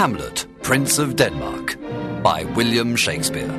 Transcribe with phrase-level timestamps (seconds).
[0.00, 1.76] Hamlet, Prince of Denmark,
[2.22, 3.52] by William Shakespeare.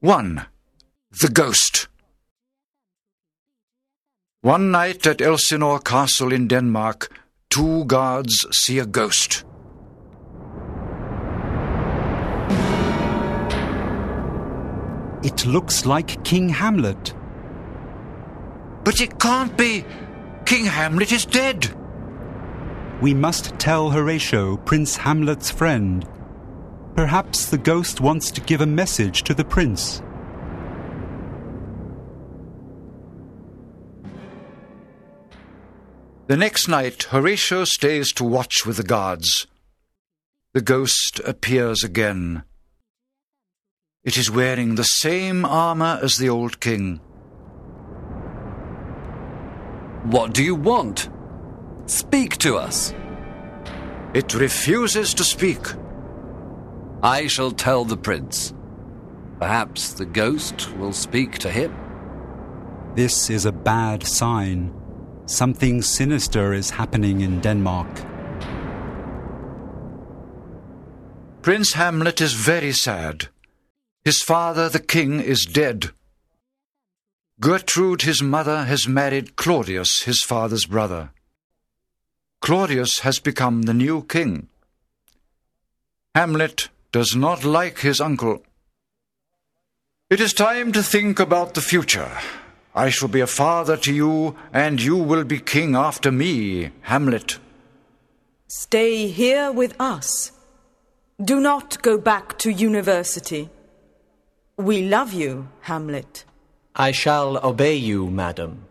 [0.00, 0.46] One.
[1.12, 1.86] The Ghost.
[4.40, 7.08] One night at Elsinore Castle in Denmark,
[7.54, 9.44] two guards see a ghost.
[15.22, 17.14] It looks like King Hamlet.
[18.82, 19.84] But it can't be!
[20.44, 21.72] King Hamlet is dead!
[23.00, 26.04] We must tell Horatio, Prince Hamlet's friend.
[26.96, 30.02] Perhaps the ghost wants to give a message to the prince.
[36.26, 39.46] The next night, Horatio stays to watch with the guards.
[40.54, 42.44] The ghost appears again.
[44.04, 47.00] It is wearing the same armor as the old king.
[50.04, 51.10] What do you want?
[51.84, 52.94] Speak to us.
[54.14, 55.66] It refuses to speak.
[57.02, 58.54] I shall tell the prince.
[59.40, 61.74] Perhaps the ghost will speak to him.
[62.94, 64.72] This is a bad sign.
[65.26, 67.88] Something sinister is happening in Denmark.
[71.40, 73.28] Prince Hamlet is very sad.
[74.04, 75.92] His father, the king, is dead.
[77.40, 81.10] Gertrude, his mother, has married Claudius, his father's brother.
[82.42, 84.48] Claudius has become the new king.
[86.14, 88.42] Hamlet does not like his uncle.
[90.10, 92.12] It is time to think about the future.
[92.74, 97.38] I shall be a father to you, and you will be king after me, Hamlet.
[98.48, 100.32] Stay here with us.
[101.22, 103.48] Do not go back to university.
[104.56, 106.24] We love you, Hamlet.
[106.74, 108.66] I shall obey you, madam.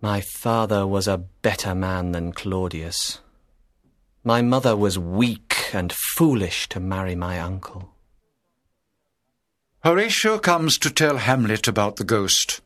[0.00, 3.20] My father was a better man than Claudius.
[4.24, 7.93] My mother was weak and foolish to marry my uncle.
[9.84, 12.62] Horatio comes to tell Hamlet about the ghost.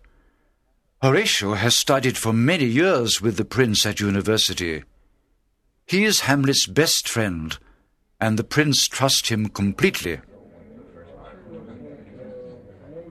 [1.02, 4.84] Horatio has studied for many years with the prince at university.
[5.84, 7.58] He is Hamlet's best friend,
[8.20, 10.20] and the prince trusts him completely.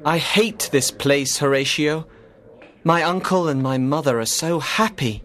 [0.05, 2.07] I hate this place, Horatio.
[2.85, 5.21] My uncle and my mother are so happy.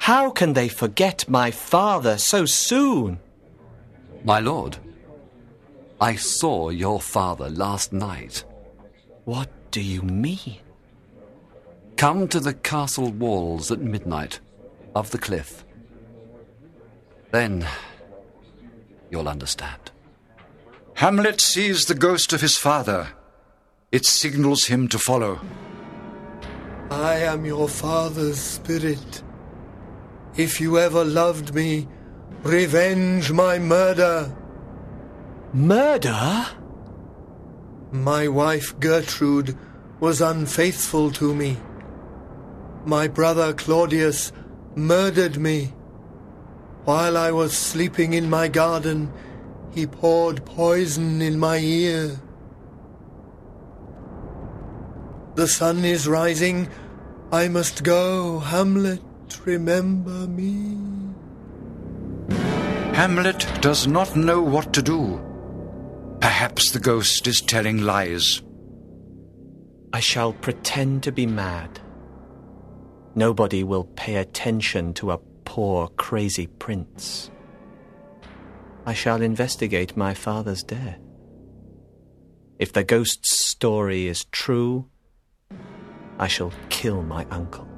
[0.00, 3.20] How can they forget my father so soon?
[4.22, 4.76] My lord,
[6.00, 8.44] I saw your father last night.
[9.24, 10.58] What do you mean?
[11.96, 14.40] Come to the castle walls at midnight,
[14.94, 15.64] of the cliff.
[17.30, 17.66] Then
[19.10, 19.90] you'll understand.
[20.94, 23.08] Hamlet sees the ghost of his father.
[23.90, 25.40] It signals him to follow.
[26.90, 29.22] I am your father's spirit.
[30.36, 31.88] If you ever loved me,
[32.42, 34.34] revenge my murder.
[35.52, 36.46] Murder?
[37.92, 39.56] My wife Gertrude
[40.00, 41.56] was unfaithful to me.
[42.84, 44.32] My brother Claudius
[44.74, 45.72] murdered me.
[46.84, 49.12] While I was sleeping in my garden,
[49.72, 52.20] he poured poison in my ear.
[55.34, 56.68] The sun is rising.
[57.32, 58.38] I must go.
[58.38, 59.02] Hamlet,
[59.44, 60.76] remember me.
[62.94, 65.20] Hamlet does not know what to do.
[66.26, 68.42] Perhaps the ghost is telling lies.
[69.92, 71.78] I shall pretend to be mad.
[73.14, 77.30] Nobody will pay attention to a poor, crazy prince.
[78.84, 80.98] I shall investigate my father's death.
[82.58, 84.90] If the ghost's story is true,
[86.18, 87.68] I shall kill my uncle.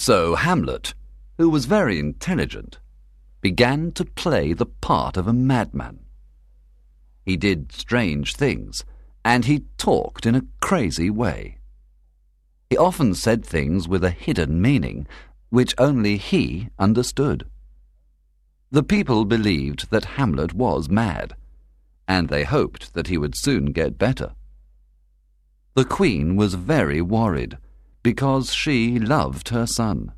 [0.00, 0.94] So Hamlet,
[1.38, 2.78] who was very intelligent,
[3.40, 5.98] began to play the part of a madman.
[7.24, 8.84] He did strange things,
[9.24, 11.58] and he talked in a crazy way.
[12.70, 15.08] He often said things with a hidden meaning,
[15.50, 17.46] which only he understood.
[18.70, 21.34] The people believed that Hamlet was mad,
[22.06, 24.32] and they hoped that he would soon get better.
[25.74, 27.58] The Queen was very worried
[28.02, 30.12] because she loved her son.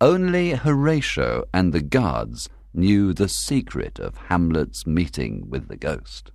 [0.00, 6.32] Only Horatio and the guards knew the secret of Hamlet's meeting with the ghost.